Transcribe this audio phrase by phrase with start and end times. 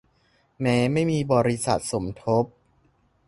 [0.61, 2.05] แม้ไม่มีบริษัทสม
[2.39, 2.45] บท